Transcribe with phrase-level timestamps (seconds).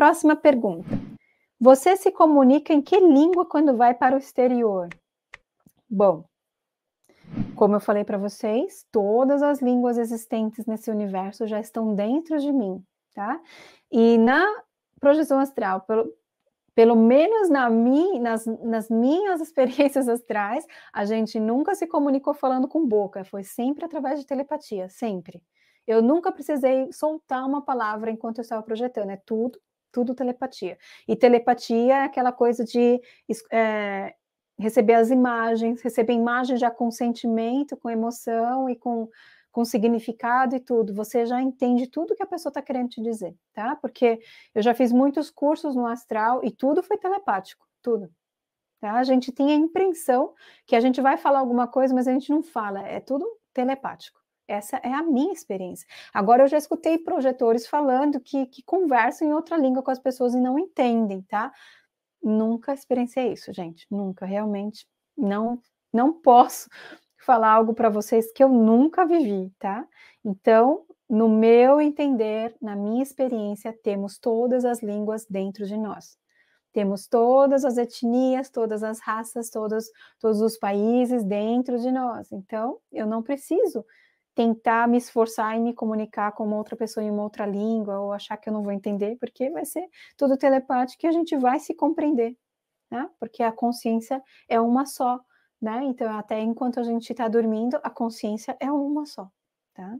[0.00, 0.88] Próxima pergunta.
[1.60, 4.88] Você se comunica em que língua quando vai para o exterior?
[5.90, 6.24] Bom,
[7.54, 12.50] como eu falei para vocês, todas as línguas existentes nesse universo já estão dentro de
[12.50, 12.82] mim,
[13.14, 13.38] tá?
[13.92, 14.42] E na
[14.98, 16.10] projeção astral, pelo,
[16.74, 22.66] pelo menos na mi, nas, nas minhas experiências astrais, a gente nunca se comunicou falando
[22.66, 25.42] com boca, foi sempre através de telepatia, sempre.
[25.86, 29.60] Eu nunca precisei soltar uma palavra enquanto eu estava projetando, é tudo,
[29.92, 30.78] tudo telepatia.
[31.06, 33.00] E telepatia é aquela coisa de
[33.50, 34.14] é,
[34.58, 39.08] receber as imagens, receber imagens já com sentimento, com emoção e com,
[39.50, 40.94] com significado e tudo.
[40.94, 43.76] Você já entende tudo que a pessoa está querendo te dizer, tá?
[43.76, 44.20] Porque
[44.54, 48.10] eu já fiz muitos cursos no astral e tudo foi telepático, tudo.
[48.80, 48.94] Tá?
[48.94, 50.34] A gente tem a impressão
[50.66, 54.19] que a gente vai falar alguma coisa, mas a gente não fala, é tudo telepático.
[54.50, 55.86] Essa é a minha experiência.
[56.12, 60.34] Agora, eu já escutei projetores falando que, que conversam em outra língua com as pessoas
[60.34, 61.52] e não entendem, tá?
[62.22, 63.86] Nunca experienciei isso, gente.
[63.90, 65.60] Nunca, realmente não
[65.92, 66.68] não posso
[67.18, 69.86] falar algo para vocês que eu nunca vivi, tá?
[70.24, 76.16] Então, no meu entender, na minha experiência, temos todas as línguas dentro de nós.
[76.72, 79.90] Temos todas as etnias, todas as raças, todos,
[80.20, 82.30] todos os países dentro de nós.
[82.30, 83.84] Então, eu não preciso
[84.40, 88.10] tentar me esforçar em me comunicar com uma outra pessoa em uma outra língua, ou
[88.10, 91.60] achar que eu não vou entender, porque vai ser tudo telepático e a gente vai
[91.60, 92.34] se compreender,
[92.90, 93.06] né?
[93.18, 95.20] Porque a consciência é uma só,
[95.60, 95.84] né?
[95.84, 99.30] Então, até enquanto a gente está dormindo, a consciência é uma só,
[99.74, 99.98] tá?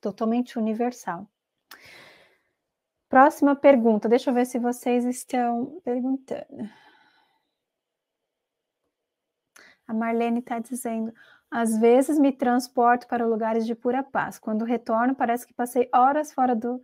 [0.00, 1.24] Totalmente universal.
[3.08, 6.68] Próxima pergunta, deixa eu ver se vocês estão perguntando.
[9.86, 11.14] A Marlene está dizendo:
[11.54, 14.40] às vezes me transporto para lugares de pura paz.
[14.40, 16.82] Quando retorno, parece que passei horas fora do.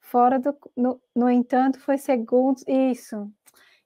[0.00, 0.56] Fora do.
[0.76, 2.64] No, no entanto, foi segundos.
[2.66, 3.30] Isso.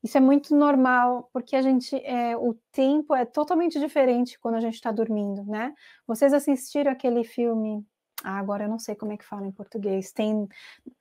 [0.03, 1.94] Isso é muito normal, porque a gente.
[1.97, 5.75] É, o tempo é totalmente diferente quando a gente está dormindo, né?
[6.06, 7.84] Vocês assistiram aquele filme.
[8.25, 10.12] Ah, agora eu não sei como é que fala em português.
[10.12, 10.48] Tem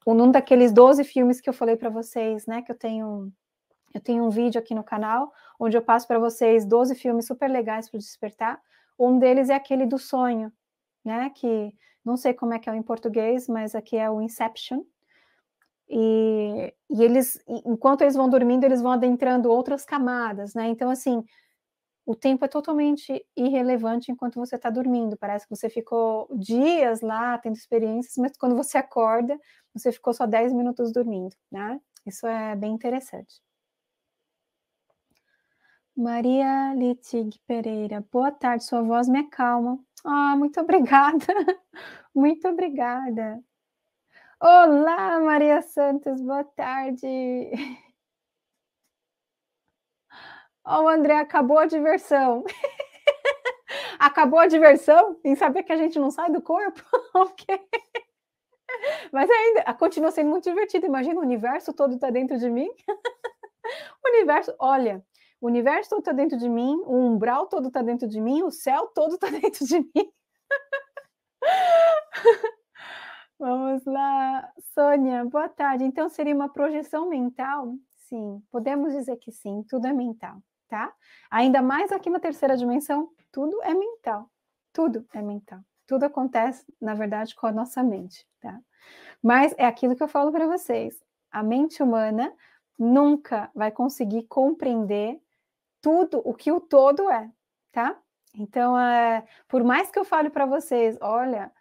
[0.05, 2.61] um daqueles 12 filmes que eu falei para vocês, né?
[2.63, 3.31] Que eu tenho.
[3.93, 7.49] Eu tenho um vídeo aqui no canal onde eu passo para vocês 12 filmes super
[7.49, 8.61] legais para despertar.
[9.03, 10.51] Um deles é aquele do sonho,
[11.03, 11.31] né?
[11.31, 11.73] Que
[12.05, 14.83] não sei como é que é em português, mas aqui é o Inception.
[15.89, 20.67] E, e eles, enquanto eles vão dormindo, eles vão adentrando outras camadas, né?
[20.67, 21.23] Então, assim,
[22.05, 25.17] o tempo é totalmente irrelevante enquanto você está dormindo.
[25.17, 29.37] Parece que você ficou dias lá tendo experiências, mas quando você acorda,
[29.73, 31.79] você ficou só 10 minutos dormindo, né?
[32.05, 33.41] Isso é bem interessante.
[36.01, 39.77] Maria Litig Pereira, boa tarde, sua voz me acalma.
[40.03, 41.27] Ah, muito obrigada,
[42.13, 43.39] muito obrigada.
[44.41, 47.07] Olá, Maria Santos, boa tarde.
[50.65, 52.43] Ó, oh, o André, acabou a diversão.
[53.99, 56.81] acabou a diversão em saber que a gente não sai do corpo?
[57.13, 57.59] ok.
[59.11, 60.87] Mas ainda continua sendo muito divertido.
[60.87, 62.69] Imagina, o universo todo está dentro de mim.
[64.03, 65.05] o universo, olha,
[65.41, 68.51] o universo todo está dentro de mim, o umbral todo está dentro de mim, o
[68.51, 70.13] céu todo está dentro de mim.
[73.39, 75.83] Vamos lá, Sônia, boa tarde.
[75.83, 77.73] Então seria uma projeção mental?
[78.07, 80.37] Sim, podemos dizer que sim, tudo é mental,
[80.67, 80.93] tá?
[81.31, 84.29] Ainda mais aqui na terceira dimensão, tudo é mental.
[84.71, 85.59] Tudo é mental.
[85.87, 88.59] Tudo acontece, na verdade, com a nossa mente, tá?
[89.23, 91.03] Mas é aquilo que eu falo para vocês.
[91.31, 92.31] A mente humana
[92.77, 95.20] nunca vai conseguir compreender
[95.81, 97.29] tudo o que o todo é,
[97.71, 97.97] tá?
[98.37, 101.51] Então, é, por mais que eu fale para vocês, olha,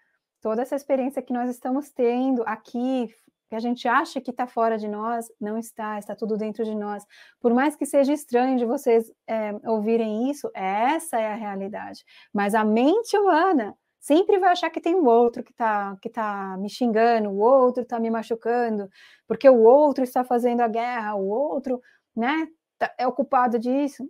[0.41, 3.09] toda essa experiência que nós estamos tendo aqui,
[3.49, 6.75] que a gente acha que está fora de nós, não está, está tudo dentro de
[6.77, 7.05] nós.
[7.41, 12.05] Por mais que seja estranho de vocês é, ouvirem isso, essa é a realidade.
[12.33, 16.57] Mas a mente humana sempre vai achar que tem um outro que está que tá
[16.59, 18.89] me xingando, o outro está me machucando,
[19.27, 21.83] porque o outro está fazendo a guerra, o outro,
[22.15, 22.49] né,
[22.81, 24.09] Tá, é ocupado disso.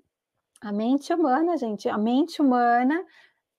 [0.60, 3.04] A mente humana, gente, a mente humana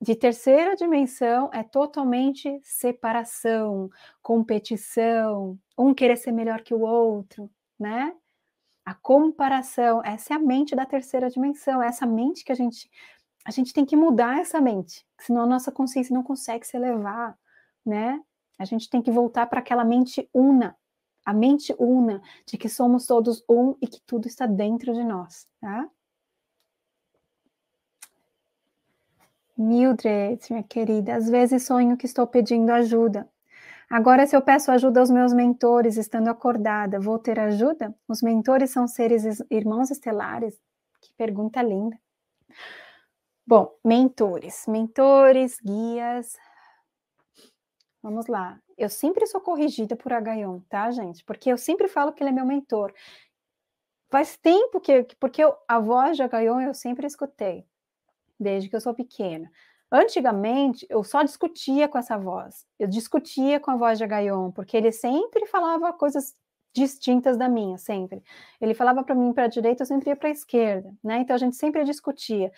[0.02, 3.90] de terceira dimensão é totalmente separação,
[4.22, 7.50] competição, um querer ser melhor que o outro,
[7.80, 8.16] né?
[8.86, 12.90] A comparação, essa é a mente da terceira dimensão, é essa mente que a gente
[13.46, 17.38] a gente tem que mudar essa mente, senão a nossa consciência não consegue se elevar,
[17.86, 18.22] né?
[18.60, 20.78] A gente tem que voltar para aquela mente una,
[21.26, 25.48] a mente una de que somos todos um e que tudo está dentro de nós,
[25.60, 25.90] tá?
[29.62, 33.30] Mildred, minha querida, às vezes sonho que estou pedindo ajuda.
[33.90, 37.94] Agora, se eu peço ajuda aos meus mentores estando acordada, vou ter ajuda?
[38.08, 40.58] Os mentores são seres irmãos estelares?
[41.02, 42.00] Que pergunta linda.
[43.46, 46.38] Bom, mentores, mentores, guias.
[48.02, 48.60] Vamos lá.
[48.78, 51.24] Eu sempre sou corrigida por Agaion, tá, gente?
[51.26, 52.94] Porque eu sempre falo que ele é meu mentor.
[54.10, 57.66] Faz tempo que, porque eu, a voz de Agaion eu sempre escutei,
[58.42, 59.50] desde que eu sou pequena.
[59.92, 62.66] Antigamente, eu só discutia com essa voz.
[62.80, 66.36] Eu discutia com a voz de Agaion, porque ele sempre falava coisas
[66.74, 68.24] distintas da minha, sempre.
[68.60, 71.20] Ele falava para mim para a direita, eu sempre ia para a esquerda, né?
[71.20, 72.52] Então a gente sempre discutia.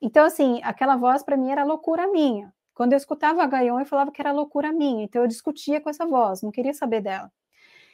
[0.00, 2.52] Então assim, aquela voz para mim era loucura minha.
[2.74, 6.06] Quando eu escutava Agaion, eu falava que era loucura minha, então eu discutia com essa
[6.06, 7.32] voz, não queria saber dela.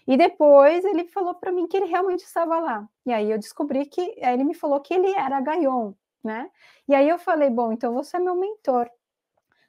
[0.07, 2.87] E depois ele falou para mim que ele realmente estava lá.
[3.07, 6.50] E aí eu descobri que aí ele me falou que ele era Agaion, né?
[6.88, 8.91] E aí eu falei, bom, então você é meu mentor.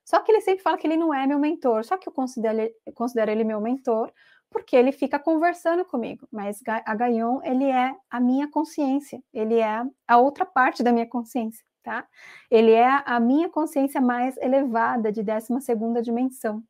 [0.04, 2.72] Só que ele sempre fala que ele não é meu mentor, só que eu considero,
[2.94, 4.12] considero ele meu mentor
[4.56, 9.84] porque ele fica conversando comigo, mas a Gaion, ele é a minha consciência, ele é
[10.08, 12.08] a outra parte da minha consciência, tá?
[12.50, 16.64] Ele é a minha consciência mais elevada de 12 segunda dimensão.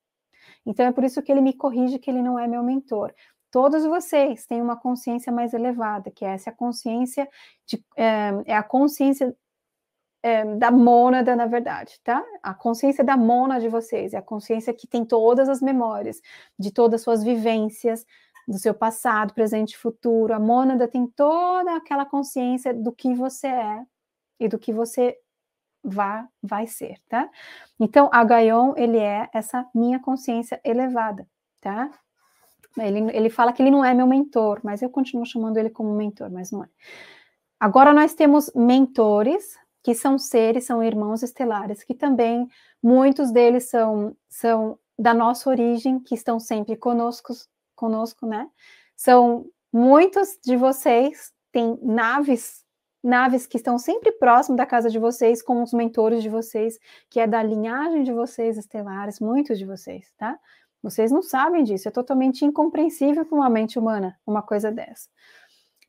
[0.66, 3.14] Então é por isso que ele me corrige que ele não é meu mentor.
[3.52, 7.30] Todos vocês têm uma consciência mais elevada, que é essa consciência
[7.68, 9.36] de, é, é a consciência
[10.26, 12.26] é, da mônada, na verdade, tá?
[12.42, 16.20] A consciência da mônada de vocês, é a consciência que tem todas as memórias,
[16.58, 18.04] de todas as suas vivências,
[18.48, 20.34] do seu passado, presente e futuro.
[20.34, 23.86] A mônada tem toda aquela consciência do que você é
[24.40, 25.16] e do que você
[25.84, 27.30] vai, vai ser, tá?
[27.80, 31.28] Então, a Gaion, ele é essa minha consciência elevada,
[31.62, 31.92] tá?
[32.80, 35.96] Ele, ele fala que ele não é meu mentor, mas eu continuo chamando ele como
[35.96, 36.68] mentor, mas não é.
[37.60, 42.50] Agora nós temos mentores, que são seres, são irmãos estelares, que também
[42.82, 47.32] muitos deles são, são da nossa origem, que estão sempre conosco,
[47.76, 48.50] conosco, né?
[48.98, 52.64] São muitos de vocês têm naves,
[53.04, 57.20] naves que estão sempre próximo da casa de vocês, com os mentores de vocês, que
[57.20, 60.36] é da linhagem de vocês estelares, muitos de vocês, tá?
[60.82, 65.08] Vocês não sabem disso, é totalmente incompreensível para uma mente humana uma coisa dessa.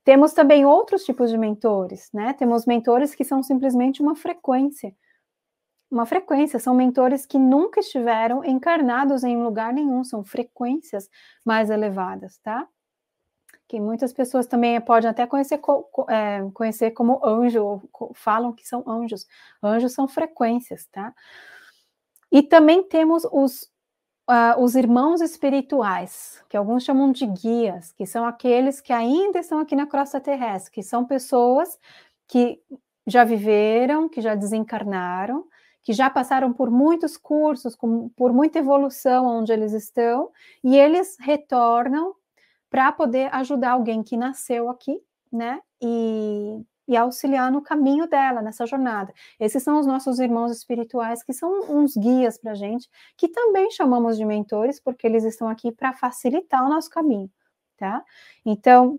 [0.06, 2.32] Temos também outros tipos de mentores, né?
[2.32, 4.94] Temos mentores que são simplesmente uma frequência.
[5.90, 11.10] Uma frequência, são mentores que nunca estiveram encarnados em lugar nenhum, são frequências
[11.44, 12.68] mais elevadas, tá?
[13.66, 15.60] Que muitas pessoas também podem até conhecer,
[16.08, 19.26] é, conhecer como anjo, ou falam que são anjos.
[19.60, 21.12] Anjos são frequências, tá?
[22.30, 23.68] E também temos os
[24.28, 29.58] uh, os irmãos espirituais, que alguns chamam de guias, que são aqueles que ainda estão
[29.58, 31.78] aqui na crosta terrestre, que são pessoas
[32.26, 32.60] que
[33.06, 35.46] já viveram, que já desencarnaram,
[35.82, 40.30] que já passaram por muitos cursos, com, por muita evolução onde eles estão,
[40.62, 42.14] e eles retornam
[42.68, 45.00] para poder ajudar alguém que nasceu aqui,
[45.32, 45.60] né?
[45.80, 49.12] E e auxiliar no caminho dela, nessa jornada.
[49.38, 53.70] Esses são os nossos irmãos espirituais, que são uns guias para a gente, que também
[53.70, 57.30] chamamos de mentores, porque eles estão aqui para facilitar o nosso caminho,
[57.76, 58.04] tá?
[58.44, 58.98] Então,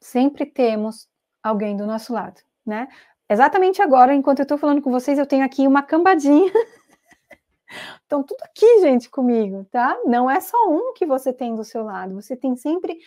[0.00, 1.08] sempre temos
[1.42, 2.88] alguém do nosso lado, né?
[3.28, 6.52] Exatamente agora, enquanto eu estou falando com vocês, eu tenho aqui uma cambadinha.
[8.02, 9.98] Estão tudo aqui, gente, comigo, tá?
[10.04, 12.98] Não é só um que você tem do seu lado, você tem sempre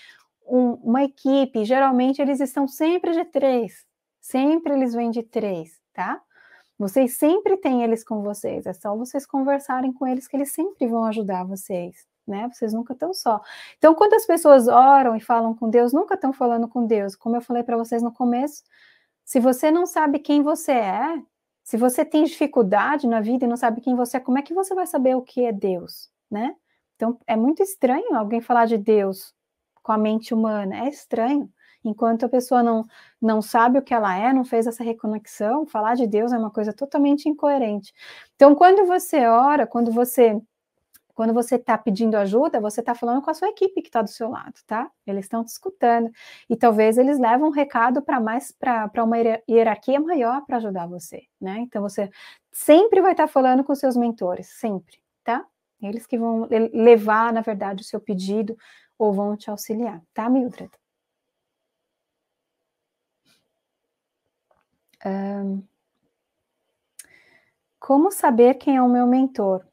[0.48, 3.86] um, uma equipe, geralmente eles estão sempre de três,
[4.26, 6.20] Sempre eles vêm de três, tá?
[6.80, 10.88] Vocês sempre têm eles com vocês, é só vocês conversarem com eles que eles sempre
[10.88, 12.50] vão ajudar vocês, né?
[12.52, 13.40] Vocês nunca estão só.
[13.78, 17.16] Então, quando as pessoas oram e falam com Deus, nunca estão falando com Deus.
[17.16, 18.64] Como eu falei para vocês no começo,
[19.24, 21.22] se você não sabe quem você é,
[21.64, 24.56] se você tem dificuldade na vida e não sabe quem você é, como é que
[24.56, 26.56] você vai saber o que é Deus, né?
[26.96, 29.36] Então, é muito estranho alguém falar de Deus
[29.84, 31.48] com a mente humana, é estranho.
[31.86, 32.86] Enquanto a pessoa não,
[33.22, 36.52] não sabe o que ela é, não fez essa reconexão, falar de Deus é uma
[36.52, 37.94] coisa totalmente incoerente.
[38.36, 40.42] Então, quando você ora, quando você
[41.16, 44.10] quando você está pedindo ajuda, você está falando com a sua equipe que está do
[44.10, 44.92] seu lado, tá?
[45.08, 46.12] Eles estão te escutando.
[46.50, 49.16] E talvez eles levam um recado para mais para uma
[49.50, 51.60] hierarquia maior para ajudar você, né?
[51.60, 52.10] Então você
[52.52, 55.46] sempre vai estar tá falando com seus mentores, sempre, tá?
[55.82, 58.58] Eles que vão levar, na verdade, o seu pedido
[58.98, 60.72] ou vão te auxiliar, tá, Mildred?
[65.06, 65.64] Um,
[67.80, 69.64] como saber quem é o meu mentor?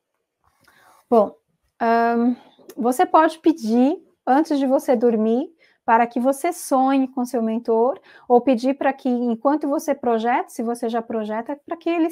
[1.09, 1.35] Bom,
[1.81, 2.37] um,
[2.77, 3.97] você pode pedir
[4.27, 5.51] antes de você dormir
[5.85, 7.99] para que você sonhe com seu mentor,
[8.29, 12.09] ou pedir para que, enquanto você projeta, se você já projeta, para que ele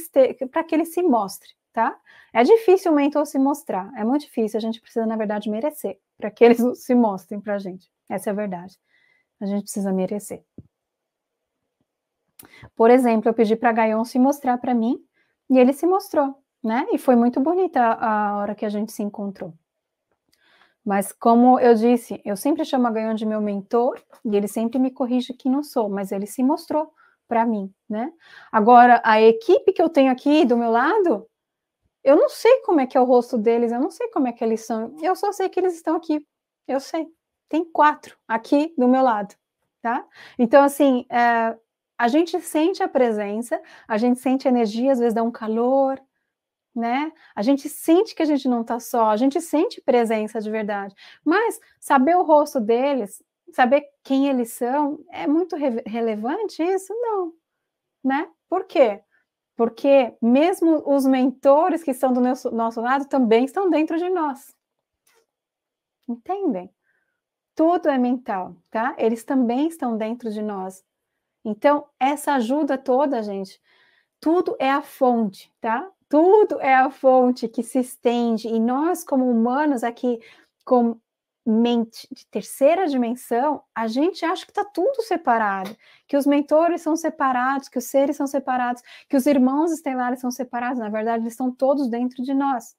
[0.50, 1.97] para que ele se mostre, tá?
[2.33, 5.99] É difícil o mentor se mostrar, é muito difícil, a gente precisa, na verdade, merecer
[6.19, 7.89] para que eles se mostrem para a gente.
[8.09, 8.77] Essa é a verdade.
[9.41, 10.43] A gente precisa merecer.
[12.77, 15.03] Por exemplo, eu pedi para Gaion se mostrar para mim
[15.49, 16.87] e ele se mostrou, né?
[16.93, 19.53] E foi muito bonita a, hora que a gente se encontrou.
[20.85, 24.79] Mas como eu disse, eu sempre chamo a Gaion de meu mentor e ele sempre
[24.79, 26.93] me corrige que não sou, mas ele se mostrou
[27.29, 28.13] para mim, né?
[28.51, 31.29] Agora, a equipe que eu tenho aqui do meu lado,
[32.03, 34.33] eu não sei como é que é o rosto deles, eu não sei como é
[34.33, 36.27] que eles são, eu só sei que eles estão aqui,
[36.67, 37.07] eu sei.
[37.49, 39.35] Tem quatro aqui do meu lado,
[39.83, 40.05] tá?
[40.39, 41.57] Então, assim, é,
[42.00, 46.00] a gente sente a presença, a gente sente energia, às vezes dá um calor,
[46.75, 47.12] né?
[47.35, 50.95] A gente sente que a gente não tá só, a gente sente presença de verdade.
[51.23, 56.95] Mas saber o rosto deles saber quem eles são é muito re relevante isso?
[56.95, 57.35] Não,
[58.02, 58.30] né?
[58.49, 59.02] Por quê?
[59.54, 64.57] Porque mesmo os mentores que estão do nosso, nosso lado também estão dentro de nós.
[66.09, 66.73] Entendem?
[67.54, 68.95] Tudo é mental, tá?
[68.97, 70.83] Eles também estão dentro de nós.
[71.45, 73.61] Então, essa ajuda toda, gente,
[74.21, 75.91] tudo é a fonte, tá?
[76.09, 80.21] Tudo é a fonte que se estende e nós, como humanos, aqui,
[80.65, 81.01] como
[81.47, 85.75] mente de terceira dimensão, a gente acha que está tudo separado,
[86.07, 90.31] que os mentores são separados, que os seres são separados, que os irmãos estelares são
[90.31, 90.79] separados.
[90.79, 92.77] Na verdade, eles estão todos dentro de nós.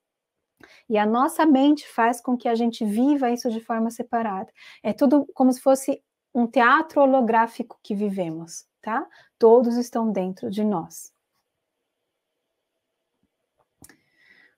[0.89, 4.51] E a nossa mente faz com que a gente viva isso de forma separada.
[4.83, 9.07] É tudo como se fosse um teatro holográfico que vivemos, tá?
[9.37, 11.13] Todos estão dentro de nós.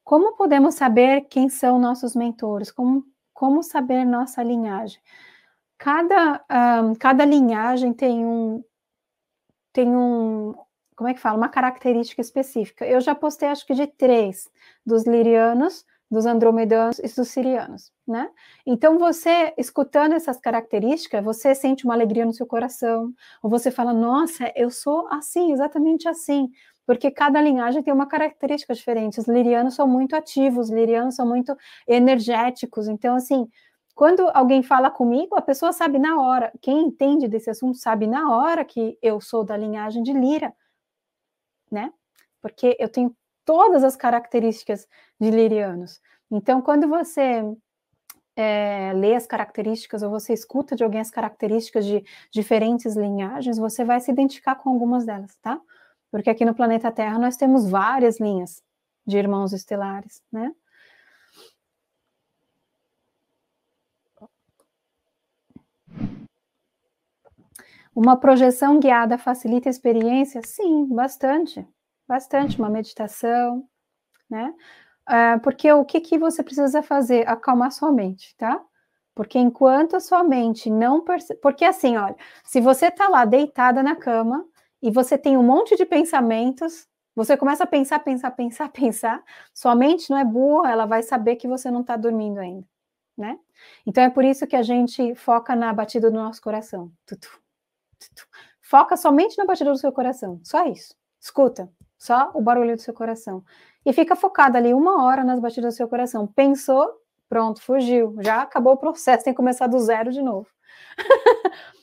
[0.03, 2.72] Como podemos saber quem são nossos mentores?
[2.72, 5.01] Como como saber nossa linhagem?
[5.77, 6.46] Cada,
[6.82, 8.63] um, cada linhagem tem um,
[9.74, 10.53] tem um,
[10.96, 11.38] como é que fala?
[11.38, 12.86] Uma característica específica.
[12.86, 14.50] Eu já postei, acho que de três,
[14.86, 18.29] dos lirianos, dos andromedanos e dos sirianos, né?
[18.65, 23.91] Então, você, escutando essas características, você sente uma alegria no seu coração, ou você fala,
[23.91, 26.50] nossa, eu sou assim, exatamente assim,
[26.86, 29.20] porque cada linhagem tem uma característica diferente.
[29.20, 31.55] Os lirianos são muito ativos, os lirianos são muito
[31.88, 32.88] energéticos.
[32.88, 33.48] Então, assim,
[33.96, 36.51] quando alguém fala comigo, a pessoa sabe na hora.
[36.62, 40.53] Quem entende desse assunto sabe na hora que eu sou da linhagem de Lira,
[41.72, 41.91] né?
[42.41, 43.15] Porque eu tenho
[43.46, 44.88] todas as características
[45.20, 46.02] de lirianos.
[46.32, 47.44] Então, quando você
[48.36, 53.84] é, lê as características ou você escuta de alguém as características de diferentes linhagens, você
[53.86, 55.60] vai se identificar com algumas delas, tá?
[56.14, 58.62] porque aqui no planeta Terra nós temos várias linhas
[59.04, 60.54] de irmãos estelares, né?
[67.96, 70.40] Uma projeção guiada facilita a experiência?
[70.46, 71.68] Sim, bastante,
[72.08, 72.58] bastante.
[72.58, 73.68] Uma meditação,
[74.30, 74.54] né?
[75.10, 77.28] Uh, porque o que, que você precisa fazer?
[77.28, 78.62] Acalmar sua mente, tá?
[79.16, 81.40] Porque enquanto a sua mente não percebe.
[81.42, 84.46] Porque assim, olha, se você tá lá deitada na cama,
[84.84, 89.74] e você tem um monte de pensamentos, você começa a pensar, pensar, pensar, pensar, sua
[89.74, 92.68] mente não é boa, ela vai saber que você não está dormindo ainda,
[93.18, 93.40] né?
[93.88, 96.92] Então é por isso que a gente foca na batida do nosso coração.
[97.06, 97.42] Tutu,
[97.98, 98.28] tutu.
[98.62, 100.94] Foca somente na batida do seu coração, só isso.
[101.18, 101.72] Escuta,
[102.04, 103.44] só o barulho do seu coração.
[103.86, 106.28] E fica focado ali uma hora nas batidas do seu coração.
[106.28, 106.86] Pensou,
[107.30, 108.18] pronto, fugiu.
[108.22, 110.50] Já acabou o processo, tem que começar do zero de novo.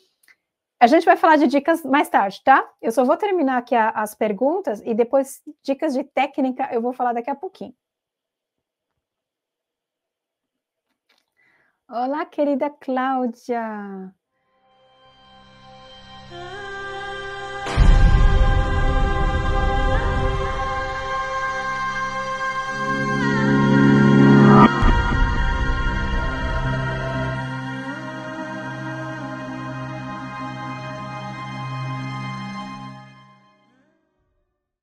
[0.78, 2.70] A gente vai falar de dicas mais tarde, tá?
[2.80, 6.92] Eu só vou terminar aqui a, as perguntas e depois dicas de técnica eu vou
[6.94, 7.74] falar daqui a pouquinho.
[11.88, 14.14] Olá, querida Cláudia.